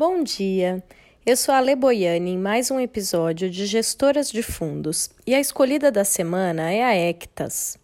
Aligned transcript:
Bom 0.00 0.24
dia, 0.24 0.82
eu 1.26 1.36
sou 1.36 1.54
a 1.54 1.58
Ale 1.58 1.76
Boiani 1.76 2.30
em 2.30 2.38
mais 2.38 2.70
um 2.70 2.80
episódio 2.80 3.50
de 3.50 3.66
Gestoras 3.66 4.30
de 4.30 4.42
Fundos 4.42 5.10
e 5.26 5.34
a 5.34 5.38
escolhida 5.38 5.92
da 5.92 6.04
semana 6.04 6.72
é 6.72 6.82
a 6.82 6.94
Ectas. 6.94 7.78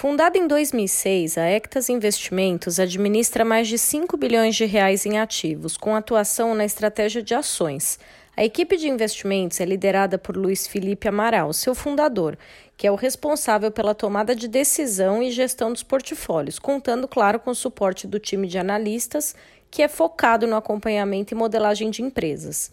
Fundada 0.00 0.38
em 0.38 0.46
2006, 0.46 1.36
a 1.36 1.44
Ectas 1.44 1.90
Investimentos 1.90 2.80
administra 2.80 3.44
mais 3.44 3.68
de 3.68 3.76
5 3.76 4.16
bilhões 4.16 4.56
de 4.56 4.64
reais 4.64 5.04
em 5.04 5.18
ativos, 5.18 5.76
com 5.76 5.94
atuação 5.94 6.54
na 6.54 6.64
estratégia 6.64 7.22
de 7.22 7.34
ações, 7.34 7.98
a 8.34 8.42
equipe 8.42 8.78
de 8.78 8.88
investimentos 8.88 9.60
é 9.60 9.66
liderada 9.66 10.16
por 10.16 10.38
Luiz 10.38 10.66
Felipe 10.66 11.06
Amaral, 11.06 11.52
seu 11.52 11.74
fundador, 11.74 12.38
que 12.78 12.86
é 12.86 12.90
o 12.90 12.94
responsável 12.94 13.70
pela 13.70 13.94
tomada 13.94 14.34
de 14.34 14.48
decisão 14.48 15.22
e 15.22 15.30
gestão 15.30 15.70
dos 15.70 15.82
portfólios, 15.82 16.58
contando, 16.58 17.06
claro, 17.06 17.38
com 17.38 17.50
o 17.50 17.54
suporte 17.54 18.06
do 18.06 18.18
time 18.18 18.48
de 18.48 18.56
analistas, 18.56 19.36
que 19.70 19.82
é 19.82 19.88
focado 19.88 20.46
no 20.46 20.56
acompanhamento 20.56 21.34
e 21.34 21.36
modelagem 21.36 21.90
de 21.90 22.00
empresas. 22.00 22.72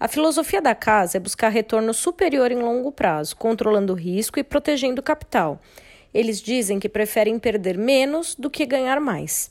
A 0.00 0.08
filosofia 0.08 0.62
da 0.62 0.74
casa 0.74 1.18
é 1.18 1.20
buscar 1.20 1.50
retorno 1.50 1.92
superior 1.92 2.50
em 2.50 2.62
longo 2.62 2.90
prazo, 2.90 3.36
controlando 3.36 3.92
o 3.92 3.96
risco 3.96 4.40
e 4.40 4.42
protegendo 4.42 5.02
o 5.02 5.04
capital. 5.04 5.60
Eles 6.12 6.40
dizem 6.40 6.78
que 6.78 6.88
preferem 6.88 7.38
perder 7.38 7.78
menos 7.78 8.34
do 8.34 8.50
que 8.50 8.66
ganhar 8.66 9.00
mais. 9.00 9.50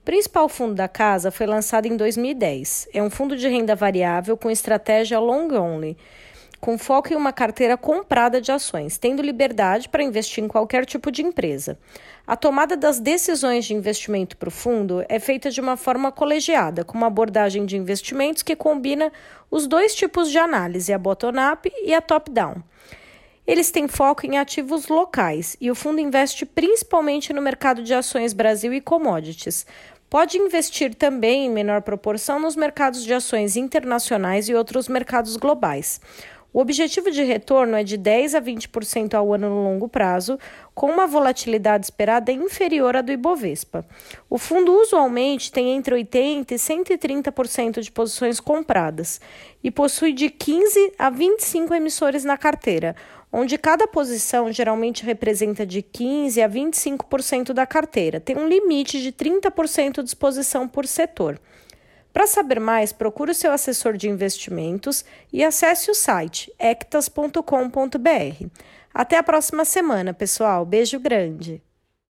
O 0.00 0.04
principal 0.04 0.48
fundo 0.48 0.74
da 0.74 0.88
casa 0.88 1.30
foi 1.30 1.46
lançado 1.46 1.86
em 1.86 1.96
2010. 1.96 2.88
É 2.92 3.02
um 3.02 3.08
fundo 3.08 3.36
de 3.36 3.48
renda 3.48 3.76
variável 3.76 4.36
com 4.36 4.50
estratégia 4.50 5.20
long 5.20 5.48
only, 5.54 5.96
com 6.60 6.78
foco 6.78 7.12
em 7.12 7.16
uma 7.16 7.32
carteira 7.32 7.76
comprada 7.76 8.40
de 8.40 8.52
ações, 8.52 8.96
tendo 8.96 9.20
liberdade 9.20 9.88
para 9.88 10.02
investir 10.02 10.44
em 10.44 10.48
qualquer 10.48 10.86
tipo 10.86 11.10
de 11.10 11.20
empresa. 11.20 11.76
A 12.24 12.36
tomada 12.36 12.76
das 12.76 13.00
decisões 13.00 13.64
de 13.64 13.74
investimento 13.74 14.36
para 14.36 14.48
o 14.48 14.52
fundo 14.52 15.04
é 15.08 15.18
feita 15.18 15.50
de 15.50 15.60
uma 15.60 15.76
forma 15.76 16.12
colegiada, 16.12 16.84
com 16.84 16.96
uma 16.96 17.08
abordagem 17.08 17.66
de 17.66 17.76
investimentos 17.76 18.44
que 18.44 18.54
combina 18.54 19.10
os 19.50 19.66
dois 19.66 19.92
tipos 19.92 20.30
de 20.30 20.38
análise, 20.38 20.92
a 20.92 20.98
bottom-up 20.98 21.68
e 21.84 21.92
a 21.92 22.00
top-down. 22.00 22.62
Eles 23.52 23.70
têm 23.70 23.86
foco 23.86 24.24
em 24.24 24.38
ativos 24.38 24.88
locais 24.88 25.58
e 25.60 25.70
o 25.70 25.74
fundo 25.74 26.00
investe 26.00 26.46
principalmente 26.46 27.34
no 27.34 27.42
mercado 27.42 27.82
de 27.82 27.92
ações 27.92 28.32
Brasil 28.32 28.72
e 28.72 28.80
commodities. 28.80 29.66
Pode 30.08 30.38
investir 30.38 30.94
também, 30.94 31.44
em 31.44 31.50
menor 31.50 31.82
proporção, 31.82 32.40
nos 32.40 32.56
mercados 32.56 33.04
de 33.04 33.12
ações 33.12 33.54
internacionais 33.54 34.48
e 34.48 34.54
outros 34.54 34.88
mercados 34.88 35.36
globais. 35.36 36.00
O 36.50 36.60
objetivo 36.60 37.10
de 37.10 37.22
retorno 37.22 37.76
é 37.76 37.84
de 37.84 37.96
10 37.96 38.34
a 38.34 38.40
20% 38.40 39.14
ao 39.14 39.32
ano 39.32 39.48
no 39.48 39.64
longo 39.64 39.88
prazo, 39.88 40.38
com 40.74 40.90
uma 40.90 41.06
volatilidade 41.06 41.86
esperada 41.86 42.30
inferior 42.30 42.94
à 42.96 43.00
do 43.00 43.12
Ibovespa. 43.12 43.86
O 44.28 44.36
fundo 44.36 44.72
usualmente 44.80 45.50
tem 45.50 45.74
entre 45.74 45.94
80 45.94 46.54
e 46.54 46.56
130% 46.58 47.80
de 47.80 47.90
posições 47.90 48.38
compradas 48.38 49.20
e 49.64 49.70
possui 49.70 50.12
de 50.12 50.28
15 50.28 50.92
a 50.98 51.08
25 51.08 51.74
emissores 51.74 52.22
na 52.22 52.36
carteira, 52.36 52.94
onde 53.32 53.56
cada 53.56 53.88
posição 53.88 54.52
geralmente 54.52 55.04
representa 55.04 55.64
de 55.64 55.80
15 55.80 56.42
a 56.42 56.48
25% 56.48 57.52
da 57.52 57.66
carteira. 57.66 58.20
Tem 58.20 58.36
um 58.36 58.46
limite 58.46 59.00
de 59.00 59.10
30% 59.10 60.02
de 60.02 60.08
exposição 60.08 60.68
por 60.68 60.86
setor. 60.86 61.40
Para 62.12 62.26
saber 62.26 62.60
mais, 62.60 62.92
procure 62.92 63.30
o 63.30 63.34
seu 63.34 63.50
assessor 63.52 63.96
de 63.96 64.08
investimentos 64.08 65.02
e 65.32 65.42
acesse 65.42 65.90
o 65.90 65.94
site 65.94 66.52
ectas.com.br. 66.58 67.40
Até 68.92 69.16
a 69.16 69.22
próxima 69.22 69.64
semana, 69.64 70.12
pessoal. 70.12 70.66
Beijo 70.66 71.00
grande. 71.00 71.62